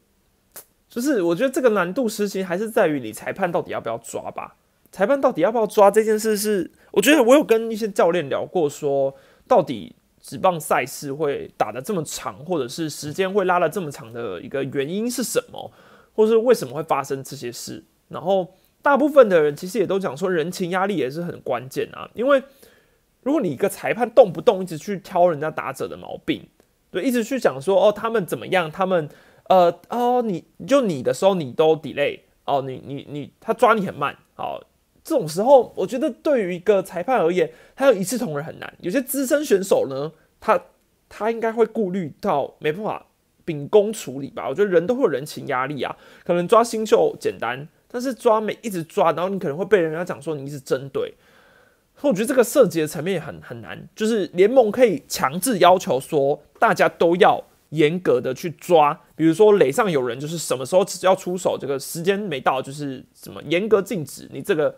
[0.90, 4.54] 就是我觉得这个难度实行还是在于你裁判到底要不要抓吧。
[4.90, 6.36] 裁判到底要不要抓这件事？
[6.36, 9.14] 是我觉得我有跟一些教练聊过，说
[9.46, 15.70] 到底职棒赛事会打的这么长，或者是时间会拉的这么长的一个原因是什么，
[16.14, 17.84] 或是为什么会发生这些事？
[18.08, 22.10] 然后大部分的人其实也都讲说，人情压力也是很关键啊。
[22.14, 22.42] 因为
[23.22, 26.48] 如果你一个裁判动不动一直去挑人家打者的毛病，
[26.90, 29.08] 对，一直去讲说哦他们怎么样，他们
[29.48, 34.62] 呃哦你就你的时候你都 delay 哦你你你他抓你很慢好。
[35.08, 38.70] 这种时候，我觉得对于一个裁判而言，他要一视同仁很难。
[38.82, 40.62] 有些资深选手呢，他
[41.08, 43.06] 他应该会顾虑到没办法
[43.42, 44.46] 秉公处理吧。
[44.46, 51.14] 我觉得人都会有人情压力啊，可能抓新秀简单，但是抓每一直抓，然后你可能会被人家讲说你一直针对。
[52.02, 64.76] 我觉得这个涉及的层面也很很难，就是联盟可以强制要求说大家都要严格的去抓，比如说垒上有人，就是什么时候要出手，这个时间没到，就是什么严格禁止你这个。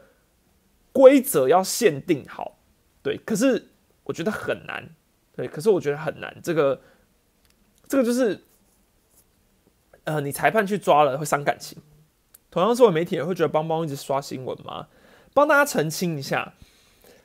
[0.92, 2.58] 规则要限定好，
[3.02, 3.68] 对，可是
[4.04, 4.88] 我觉得很难，
[5.36, 6.36] 对，可是我觉得很难。
[6.42, 6.80] 这个，
[7.88, 8.40] 这个就是，
[10.04, 11.78] 呃，你裁判去抓了会伤感情。
[12.50, 14.88] 同样，作为媒体人会觉得邦邦一直刷新闻吗？
[15.32, 16.54] 帮大家澄清一下，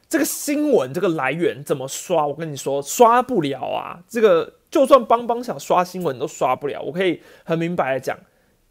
[0.07, 2.27] 这个新闻这个来源怎么刷？
[2.27, 4.03] 我跟你说，刷不了啊！
[4.07, 6.81] 这个就算邦邦想刷新闻都刷不了。
[6.83, 8.15] 我可以很明白的讲。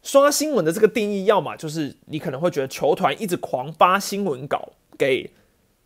[0.01, 5.29] 刷新闻的这个定义，要么就是你可能会觉得球团一直狂发新闻稿给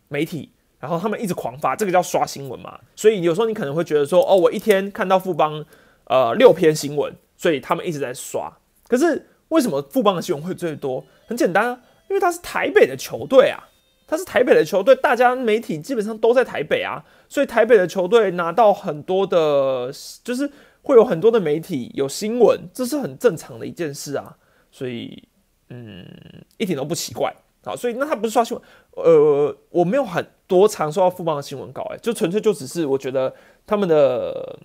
[0.08, 2.78] 媒体，然后他们一直狂发，这个叫刷新闻嘛。
[2.96, 5.64] 所以有时候你可能会觉得说，哦，我一天看到富邦
[6.04, 8.52] 呃六篇新闻，所以他们一直在刷。
[8.88, 11.04] 可是为什么富邦的新闻会最多？
[11.26, 13.68] 很简单啊，因为他是台北的球队啊，
[14.06, 19.92] 他是台北的球队，大家媒体基本上都在台北啊，所以台北的球队拿到很多的，
[20.24, 20.50] 就是。
[20.82, 24.34] 会有很多的媒体有新闻，这是很正常的一件事啊，
[24.72, 25.28] 所以
[25.68, 26.06] 嗯，
[26.56, 27.30] 一点都不奇怪
[27.64, 27.76] 好。
[27.76, 28.64] 所以那他不是刷新闻，
[29.04, 33.34] 呃，我没有很多常收到富邦的新闻稿，哎，就纯粹就只是我觉得
[33.66, 34.58] 他们的，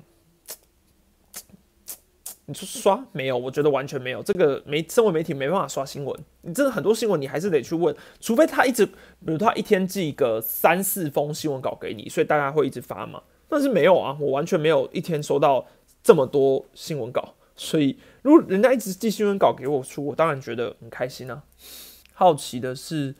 [2.45, 3.37] 你说刷没有？
[3.37, 4.21] 我觉得完全没有。
[4.23, 8.93] 这个媒身为媒体没办法刷新闻，你真的很多新闻你还是得去问，除非他一直，比
[9.25, 13.21] 如他一天寄个三四封新闻稿给你，所以大家会一直发嘛。
[13.47, 15.65] 但是没有啊，我完全没有一天收到。
[16.05, 21.41] 这么多新闻稿，所以如果人家一直寄新闻稿给我出，我当然觉得很开心啊。
[22.15, 23.13] 好奇的是，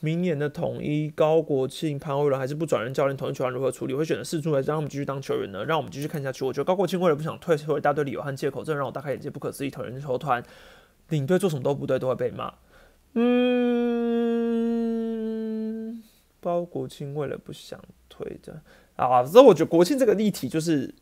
[0.00, 3.94] 明年的统一高国庆、潘威伦还是不转任教练，统一球团如何处理？
[3.94, 5.64] 会选择四出来让他们继续当球员呢？
[5.64, 6.44] 让我们继续看下去。
[6.44, 9.30] 我觉得高国庆为了不想退，说一大堆理由和借口，这让我大开眼界。
[9.30, 10.42] 不可思议，统一球团
[11.10, 12.54] 领队做什么都不对，都会被骂。
[13.12, 13.22] 嗯，
[16.40, 18.62] 包国庆为了不想退的
[18.96, 20.94] 啊，所以我觉得国庆这个议题就是。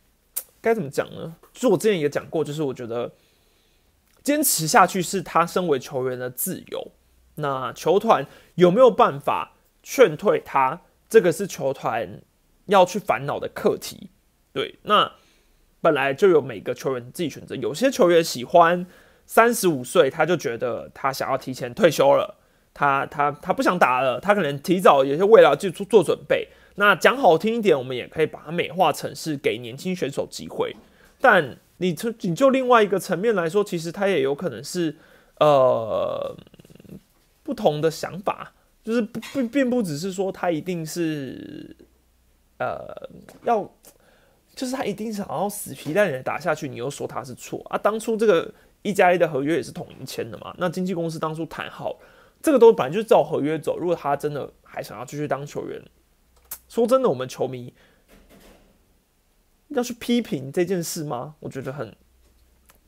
[0.60, 1.34] 该怎么讲呢？
[1.52, 3.10] 就我之前也讲过，就是我觉得
[4.22, 6.92] 坚持下去是他身为球员的自由。
[7.42, 9.52] 那球团有没有办法
[9.82, 10.80] 劝退他？
[11.08, 12.22] 这个是球团
[12.66, 14.08] 要去烦恼的课题。
[14.54, 15.12] 对，那
[15.82, 18.86] 本来就有每个球员自己选择，有些球员喜欢
[19.26, 22.36] 三十五岁，他就觉得他想要提前退休了，
[22.72, 26.48] 他他他不想打了，他可能提早有些未来就做准备。
[26.76, 30.74] 那讲好听一点，我们也可以把它美化成是给年轻选手机会。
[31.20, 34.96] 但你从你就另外一个层面来说，其实他也有可能是
[35.40, 36.34] 呃
[37.42, 38.52] 不同的想法，
[38.82, 39.02] 就是
[39.32, 41.76] 并并不只是说他一定是
[42.58, 43.10] 呃
[43.44, 43.70] 要。
[44.54, 47.78] 就是他一定想要死皮赖脸打下去，你又说他是错啊？
[47.78, 48.52] 当初这个
[48.82, 50.54] 一加一的合约也是统一签的嘛？
[50.58, 51.98] 那经纪公司当初谈好，
[52.42, 53.78] 这个都本来就是照合约走。
[53.78, 55.82] 如果他真的还想要继续当球员，
[56.68, 57.72] 说真的，我们球迷
[59.68, 61.34] 要去批评这件事吗？
[61.40, 61.96] 我觉得很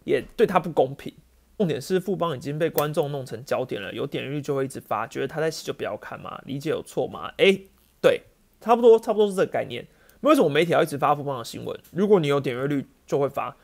[0.05, 1.15] 也对他不公平。
[1.57, 6.41] 重点是富邦已经被观众弄成焦点了，有点率就会一直发，觉得他在洗就不要看嘛？
[6.47, 7.33] 理解有错吗？
[7.39, 7.57] 哎，
[8.01, 8.23] 对，
[8.61, 9.87] 差不多，差不多是这个概念。
[10.23, 11.79] 为什么媒体要一直发富邦的新闻？
[11.93, 13.57] 如果你有点阅率，就会发。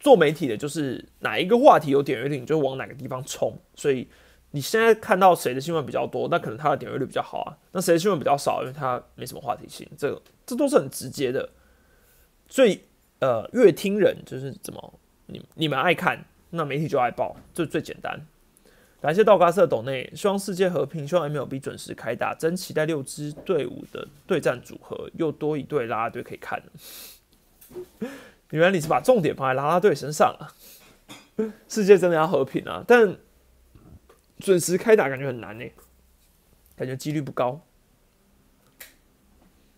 [0.00, 3.58] 做媒体的就是哪一个话题有点阅率，你就往哪个地方冲。
[3.74, 4.06] 所以
[4.50, 7.56] 你现在看到谁的新闻比较多，那可能他的点阅率比较好啊。
[7.72, 9.88] 那谁的新闻比较少，因为他没什么话题性。
[9.96, 11.48] 这个这都是很直接的。
[12.48, 12.80] 所以
[13.20, 18.26] 呃，乐听人就是怎么你你们爱看，那媒体就爱报，这最简单。
[19.00, 26.62] 感谢道嘎瑟董内，希望世界和平，希望 MLB 准时开打，真期待六支队伍的对战组合，又多一队拉拉队可以看
[28.50, 30.54] 原来你是把重点放在拉拉队身上啊！
[31.68, 33.16] 世界真的要和平啊，但
[34.38, 35.64] 准时开打感觉很难呢，
[36.76, 37.60] 感觉几率不高。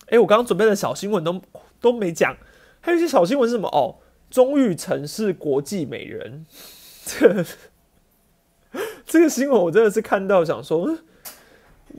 [0.07, 1.41] 哎，我刚刚准备的小新闻都
[1.81, 2.37] 都没讲，
[2.79, 3.67] 还有一些小新闻是什么？
[3.67, 6.45] 哦，钟玉成是国际美人，
[7.05, 7.45] 这。
[9.05, 10.97] 这个新闻我真的是看到想说，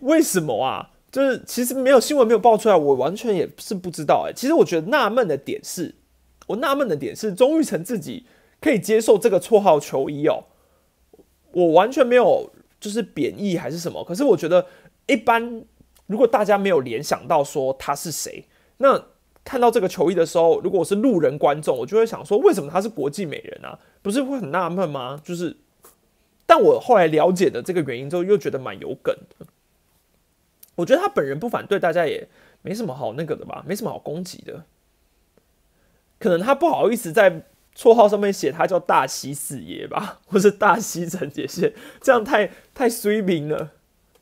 [0.02, 0.90] 为什么啊？
[1.10, 4.32] 就是其实没有新闻没有爆出来，我完全也是不知道哎。
[4.36, 5.94] 其实我觉得纳闷的点是，
[6.46, 8.26] 我纳闷的点是钟玉成自己
[8.60, 10.44] 可以接受这个绰号球衣哦，
[11.52, 14.04] 我完全没有就是贬义还是什么。
[14.04, 14.66] 可是我觉得
[15.06, 15.64] 一般
[16.06, 18.44] 如果大家没有联想到说他是谁，
[18.76, 19.02] 那
[19.48, 23.78] 看到这个球衣的时候，如果我是路人观众，我就会想说，为什么他是国际美人啊？
[24.02, 25.18] 不是会很纳闷吗？
[25.24, 25.56] 就是。
[26.44, 29.46] 但我后来了解的这个原因之后，又觉得蛮有梗的。
[30.74, 32.28] 我觉得他本人不反对，大家也
[32.60, 34.64] 没什么好那个的吧，没什么好攻击的。
[36.18, 43.70] 可能他不好意思在绰号上面写他叫大西四爷吧， 或是大西陈杰宪，这样太太衰名了。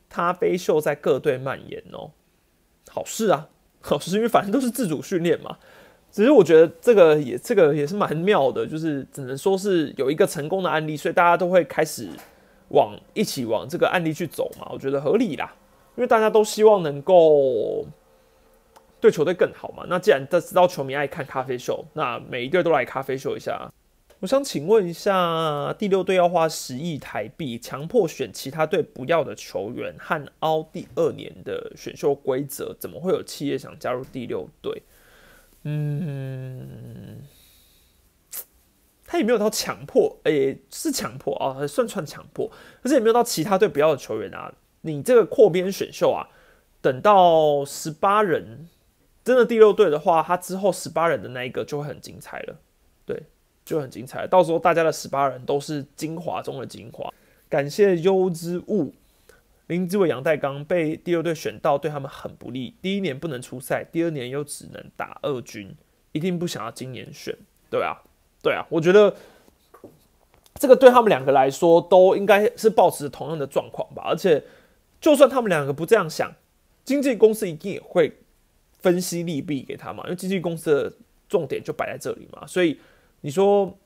[0.07, 2.11] 他悲秀在各队蔓延哦，
[2.87, 3.49] 好事啊，
[3.83, 5.57] 哦，是，因为反正都是自主训练嘛。
[6.09, 12.07] 只是我觉得这个也这个也是蛮妙的，就是只能说是有一个成功的案例，所以大家都会开始
[12.69, 14.67] 往一起往这个案例去走嘛。
[14.71, 15.53] 我觉得合理啦，
[15.95, 17.85] 因为大家都希望能够
[18.99, 19.85] 对球队更好嘛。
[19.87, 23.69] 那既然都知道球迷爱看咖啡秀，那每一队都来咖啡秀一下。
[24.19, 34.81] 我想请问一下，第六队要花十亿台币强迫选其他队不要的球员和凹第二年的选秀规则，怎么会有企业想加入第六队？
[35.63, 37.21] 嗯，
[39.05, 42.51] 他也没有到强迫，诶，是强迫啊，算算强迫，
[42.81, 44.51] 可是也没有到其他队不要的球员啊。
[44.81, 46.27] 你这个扩编选秀啊，
[46.81, 48.67] 等到十八人
[49.23, 52.59] 真的第六队的话，他之后十八人的那一个就会很精彩了，
[53.05, 53.23] 对，
[53.67, 54.25] 就很精彩。
[54.25, 57.13] 到时候大家的十八人都是精华中的精华。
[57.49, 58.93] 感谢优之物。
[59.67, 62.73] 林志伟、杨代刚被第六队选到，对他们很不利。
[62.81, 65.75] 第一年不能出赛，第二年又只能打二军，
[66.13, 67.35] 一定不想要今年选，
[67.69, 67.97] 对啊，
[68.41, 69.13] 对啊，我觉得
[70.55, 74.03] 这个对他们两个来说都应该是保持同样的状况吧。
[74.05, 74.41] 而且，
[75.01, 76.33] 就算他们两个不这样想，
[76.85, 78.17] 经纪公司一定也会
[78.79, 80.93] 分析利弊给他嘛，因为经纪公司的
[81.27, 82.47] 重点就摆在这里嘛。
[82.47, 82.79] 所以
[83.21, 83.77] 你说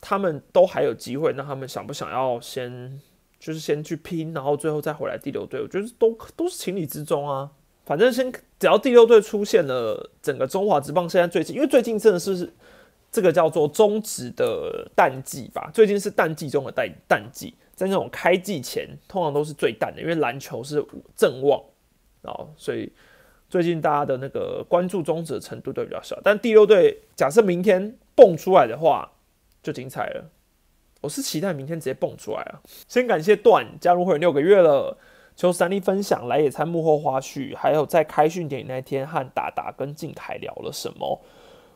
[0.00, 3.00] 他们都还有机会，那他们想不想要先？
[3.40, 7.50] 就是先去拼，然后最后再回来第六队，我觉得都都是情理之中啊。
[7.84, 12.50] 反正先只要第六队出现了，整个中华职棒现在最近，因为最近真的是
[13.12, 20.82] 这个叫做中职的淡季吧，最近是淡季中的淡淡季，在那种开季前，通常都是最淡的，因为篮球是
[21.14, 21.62] 正旺
[22.22, 22.90] 啊，所以
[23.54, 26.18] 最近大家的那个关注中止的程度都比较小。
[26.24, 29.08] 但第六队假设明天蹦出来的话，
[29.62, 30.24] 就精彩了。
[31.00, 32.58] 我是期待明天直接蹦出来啊！
[32.88, 34.98] 先感谢段加入会员六个月了，
[35.36, 41.22] 求三力分享来野餐幕后花絮，还有在开训典礼那天和达达跟静凯聊了什么？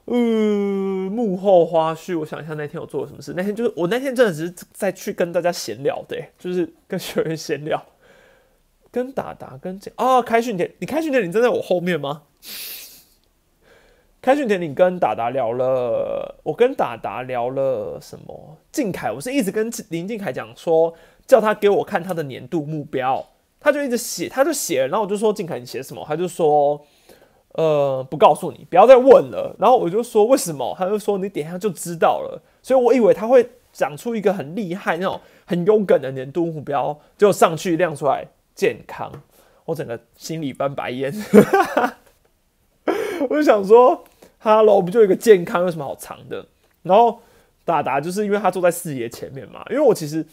[0.07, 3.33] 嗯，幕后花絮，我想一下那天我做了什么事。
[3.37, 7.81] 那天就是我那天真的只是在去跟大家闲聊的，就是跟学员闲聊，
[8.91, 12.23] 跟达达跟这啊，开训典，你开训典礼站在我后面吗？
[14.21, 18.59] 开训典礼跟达达聊了，我跟达达聊了什么？
[18.73, 20.93] 靖凯，我是一直跟林靖凯讲说，
[21.27, 23.25] 叫他给我看他的年度目标，
[23.61, 26.05] 他就一直写，他就写，然后我就说靖凯你写什么？
[26.07, 26.85] 他就说，
[27.53, 29.55] 呃，不告诉你，不要再问了。
[29.59, 30.75] 然后我就说为什么？
[30.77, 32.43] 他就说你点下就知道了。
[32.61, 38.27] 所以我以为他会讲出一个很厉害那种很勇敢的年度目标，就上去亮出来
[38.59, 39.13] 健康，
[39.67, 41.15] 我整个心里翻白眼。
[43.31, 44.03] 我就想说
[44.41, 46.45] ，Hello，不就一个健康，有什么好藏的？
[46.83, 47.21] 然后
[47.65, 50.27] 达达就是因为他坐在四爷前面嘛，因为我其实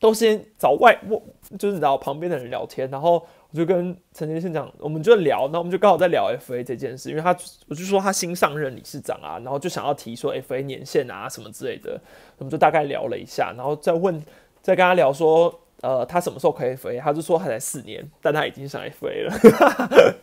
[0.00, 1.22] 都先找外，我
[1.58, 7.36] 就是找旁边的人聊天，然后我就跟陈先生讲，我们就聊，那我们就刚好在聊 FA 这件事，因为他
[7.68, 12.00] 我就说他新上任理事长啊，然后就想要提说 FA 年限啊什么之类的，
[12.38, 14.24] 我们就大概聊了一下，然后再问，
[14.62, 20.16] 再跟他聊说，呃，他什么时候可以飞他就说他才四年，但他已经上 FA 了。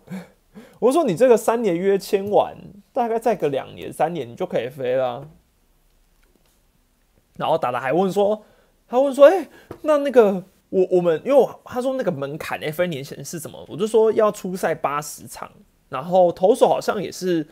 [0.78, 2.54] 我说你这个三年约签完，
[2.92, 5.26] 大概再个两年三年，你就可以飞了。
[7.38, 8.44] 然后达达还问说，
[8.86, 9.48] 他问说，哎，
[9.80, 13.64] 那那个我我们，因为我他说那个门槛 F A 年前是什么？
[13.68, 15.50] 我就说要出赛八十场，
[15.88, 17.48] 然后投手好像也是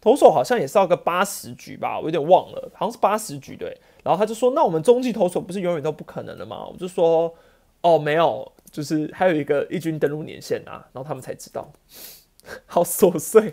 [0.00, 3.76] 投手好像也是要个八十局吧，我有点忘了，好像是八十局对。
[4.02, 6.66] 然后他就说，那我们中继投手不是永远都不可能的吗？
[6.66, 7.34] 我就说，
[7.82, 10.86] 哦，没有，就是还有一个一军登陆年限啊。
[10.92, 11.70] 然后他们才知道。
[12.64, 13.52] 好琐碎，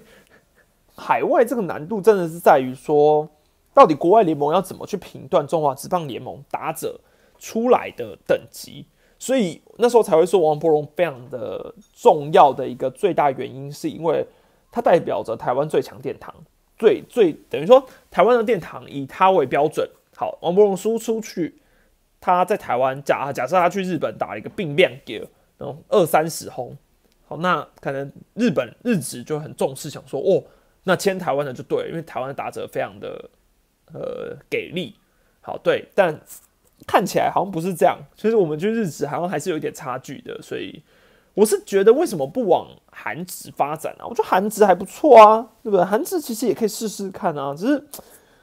[0.95, 3.27] 海外这个难度真的是在于说，
[3.73, 6.97] 到底国外联盟要怎么去评断中华职棒联盟打者
[7.37, 8.85] 出来的等级？
[9.19, 14.25] 所以那时候才会说王柏荣非常的重要的一个最大原因，是因为
[14.71, 16.33] 它代表着台湾最强殿堂，
[16.77, 19.85] 最最等于说台湾的殿堂以他为标准。
[20.15, 21.61] 好，王柏荣输出去，
[22.21, 25.19] 他在台湾假假设他去日本打一个病变给，
[25.57, 26.75] 然后二三十轰。
[27.27, 30.43] 好，那可能日本日职就很重视，想说哦，
[30.83, 33.29] 那签台湾的就对，因为台湾的打者非常的
[33.93, 34.95] 呃给力。
[35.41, 36.19] 好，对，但
[36.87, 40.39] 看起来好像不是这样，其实我们去日职好像还是有一点差距的。
[40.41, 40.81] 所以
[41.33, 44.05] 我是觉得为什么不往韩职发展啊？
[44.05, 45.83] 我觉得韩职还不错啊，对不对？
[45.83, 47.83] 韩职其实也可以试试看啊，只是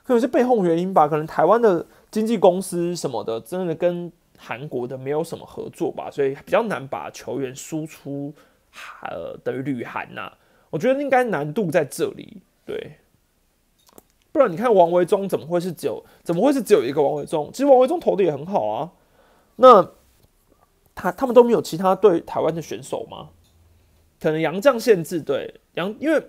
[0.02, 8.32] 可能是背后原因吧，可能台湾的经纪公司什么的真的跟韩国的没有什么合作吧，所以比较难把球员输出。
[9.02, 10.32] 呃，等于旅韩呐，
[10.70, 12.96] 我觉得应该难度在这里，对，
[14.32, 17.50] 不然你看王维忠怎么会是只有怎么会是只有一个王维忠？
[17.52, 18.90] 其实王维忠投的也很好啊，
[19.56, 19.90] 那
[20.94, 23.28] 他他们都没有其他对台湾的选手吗？
[24.18, 26.26] 可能杨将限制对杨，因为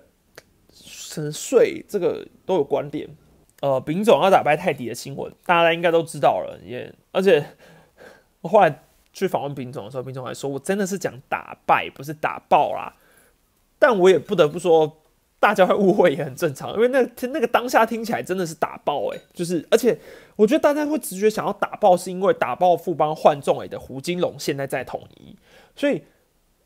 [0.70, 3.10] 省税这个都有观点。
[3.64, 7.44] 呃，丙总要打败泰迪的新闻，大家应该都知道了，也而且
[8.42, 8.84] 我后来。
[9.16, 12.92] 去访问丙总的时候，丙总还说：“我真的是讲打败，不是打爆啦。”
[13.78, 15.04] 但我也不得不说，
[15.40, 19.96] 大家会误会也很正常，因为那那个当下听起来真的是打爆诶，就是而且
[20.36, 25.36] 我觉得大家会直觉想要打爆，是因为打爆富邦换中诶的胡金龙现在在统一，
[25.76, 26.02] 所以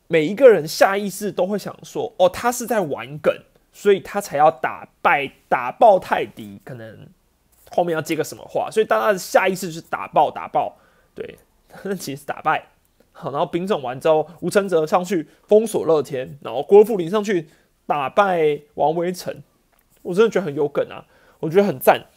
[0.08, 3.36] 每一个人下意识都会想说：“哦，他是在玩梗，
[3.78, 7.08] 所以他才要打败打爆泰迪，可能
[7.70, 10.76] 后面要接个什么话，所以大家的下意识是打爆打爆，
[11.14, 11.38] 对。
[11.84, 12.70] ”那其实打败
[13.12, 17.50] 好，然后丙种完之后，吴承泽上去封锁乐天，然后郭富林上去
[17.86, 19.44] 打败王威成，
[20.02, 21.06] 我真的觉得很有梗啊，
[21.42, 22.08] 我觉得很赞。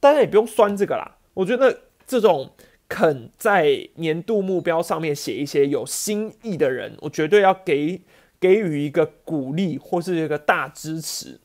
[0.00, 2.50] 大家也不用酸这个啦，我觉得这种
[2.88, 8.02] 肯在年度目标上面写一些有新意的人，我绝对要给
[8.40, 11.38] 给予一个鼓励或是一个大支持。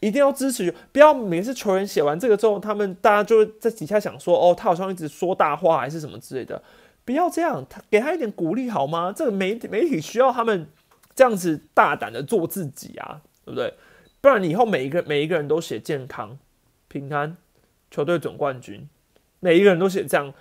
[0.00, 6.62] 一定要支持，不要每次球员写完这个之后，他们大家就在底下想说，哦，他好像一直说大话还是什么之类的，
[7.04, 9.12] 不要这样，他给他一点鼓励好吗？
[9.12, 10.68] 这个媒媒体需要他们
[11.16, 13.74] 这样子大胆的做自己啊，对不对？
[14.20, 16.38] 不然你以后每一个每一个人都写健康、
[16.86, 17.36] 平安、
[17.90, 18.88] 球队总冠军，
[19.40, 20.32] 每一个人都写这样，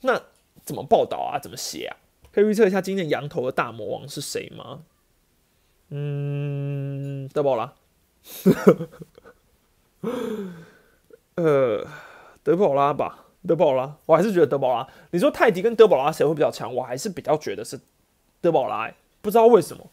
[0.00, 0.20] 那
[0.64, 1.38] 怎么报道啊？
[1.38, 1.96] 怎么写啊？
[2.32, 4.80] 可以预测一下今年羊头的大魔王是谁吗？
[5.96, 7.72] 嗯，德保拉。
[11.36, 11.86] 呃，
[12.42, 14.88] 德保拉吧，德保拉，我还是觉得德保拉。
[15.12, 16.74] 你说泰迪跟德保拉谁会比较强？
[16.74, 17.78] 我还是比较觉得是
[18.40, 18.92] 德保拉。
[19.22, 19.88] 不知道为什么，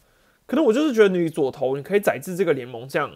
[0.47, 3.11] 可能我就是觉得你左投你可以载制这个联盟，这样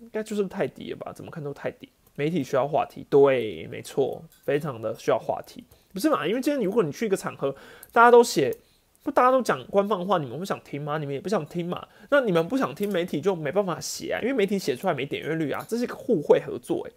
[0.00, 1.12] 应该就是泰迪了吧？
[1.12, 1.88] 怎么看都泰迪。
[2.16, 6.26] 媒体需要话题，对，没错，非常的需要话题，不是嘛？
[6.26, 7.54] 因为今天如果你去一个场合，
[7.92, 8.56] 大家都写。
[9.02, 10.98] 不，大家都讲官方话，你们会想听吗？
[10.98, 11.86] 你们也不想听嘛？
[12.10, 16.92] 那你们不想听，媒体就没办法写啊，因为媒体写出来没点阅率啊，这是一个互惠合作哎。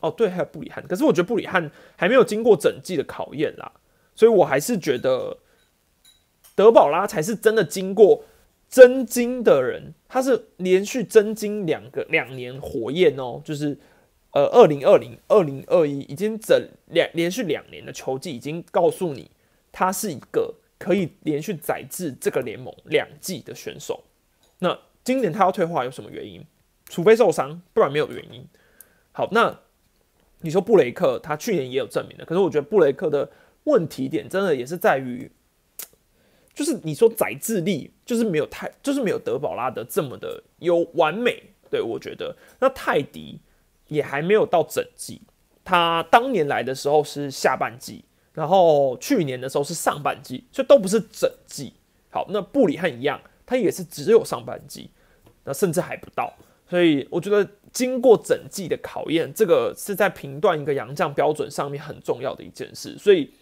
[0.00, 3.72] 哦，对，还有布里汉，可是我觉得布里汉还没有经过整季的考验啦，
[4.14, 5.38] 所以我还是觉得
[6.54, 8.22] 德保拉才是真的经过
[8.68, 13.78] 真金的人，他是连续真金两个两年火焰哦，就是
[14.32, 19.30] 呃二零二零二零二一已经整两连续两年的球季，已经告诉你
[19.74, 24.04] 他是一个可以连续载至这个联盟两季的选手。
[24.60, 26.46] 那今年他要退化有什么原因？
[26.86, 28.46] 除非受伤，不然没有原因。
[29.10, 29.58] 好，那
[30.42, 33.28] 你说布雷克，他去年也有证明的，可是我觉得布雷克的
[33.64, 35.30] 问题点真的也是在于，
[36.54, 41.42] 就是你说载智力，就是没有太，就是没有德保拉的这么的有完美。
[41.70, 43.40] 对我觉得，那泰迪
[43.88, 45.22] 也还没有到整季，
[45.64, 48.04] 他当年来的时候是下半季，
[48.34, 51.72] 然后去年的时候是上半季，所以都不是整季。
[52.10, 54.90] 好，那布里汉一样，他也是只有上半季，
[55.44, 56.32] 那甚至还不到。
[56.68, 62.98] 所以我觉得，经过整季的考验，这个是在评断一个洋将标准上面很重要的一件事。
[62.98, 63.32] 所以，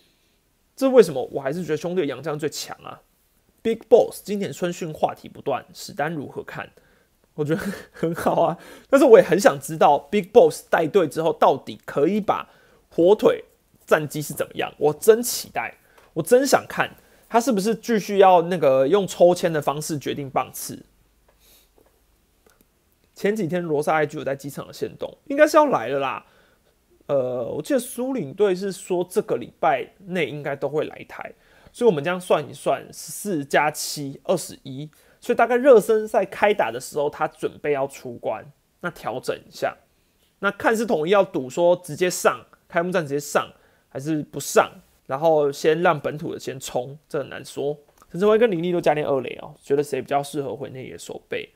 [0.74, 3.00] 这为什么我还是觉得兄弟洋将最强啊
[3.62, 6.68] ？Big Boss 今年春训话题不断，史丹如何看？
[7.34, 7.62] 我觉得
[7.92, 8.58] 很好啊。
[8.90, 12.50] 但是我也很想知道，Big Boss 带队之后到底可以把
[12.90, 13.44] 火腿
[13.92, 14.72] 战绩是怎么样？
[14.78, 15.74] 我真期待，
[16.14, 16.96] 我真想看
[17.28, 20.82] 他是不是继续要那个用抽签的方式决定棒次。
[23.14, 26.24] 前几天罗萨埃就有在机场的线动，应该是要来了啦。
[27.06, 31.34] 呃，我记得苏领队是说这个礼拜内应该都会来台，
[31.70, 34.90] 所以我们这样算一算，十四加七二十一，
[35.20, 39.76] 所以大概热身赛开打的时候，他准备要出关，那调整一下，
[40.38, 43.52] 那看是统一要赌说直接上开幕战直接上，
[43.92, 44.70] 还是不上，
[45.06, 47.76] 然后先让本土的先冲，这很难说。
[48.10, 51.50] 陈晨威跟林立都加练二垒哦，觉得谁比较适合回内野守备？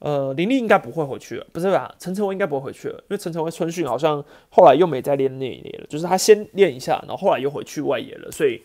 [0.00, 1.92] 呃，林立应该不会回去了，不是吧？
[1.98, 8.62] 陈晨威应该不会回去了，因为陈晨威春训好像后来又没再练内野了，就是他先练一下，然后后来又回去外野了，所以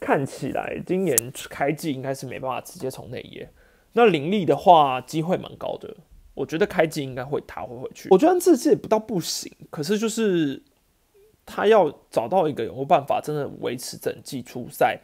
[0.00, 1.16] 看起来今年
[1.50, 3.48] 开季应该是没办法直接从内野。
[3.94, 5.96] 那林立的话，机会蛮高的，
[6.34, 8.08] 我觉得开季应该会他会回去。
[8.10, 10.62] 我觉得这次也不到不行，可是就是
[11.48, 15.00] 他要找到一个有办法真的维持整季出赛。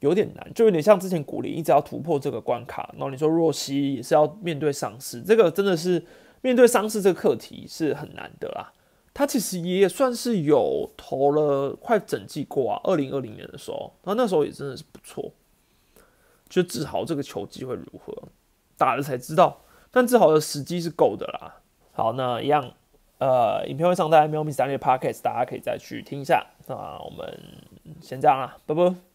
[0.00, 6.00] 有点难，就有点像之前古林一直要突破这个关卡，然后你说若曦也是要面对伤势，这个真的是
[6.40, 8.72] 面对伤势这个课题是很难的啦。
[9.12, 15.32] 他其实也算是有投了快整季过啊，二零二零年的时候，然后那时候也真的是不错。
[16.48, 18.14] 就志豪这个球技会如何，
[18.76, 21.56] 打了才知道，但志豪的时机是够的啦。
[21.90, 22.72] 好，那一样，
[23.18, 26.46] 呃，影片会上在喵咪三列 podcast，大家可以再去听一下。
[26.66, 27.38] 那我们
[28.00, 29.07] 先这样啦，拜拜。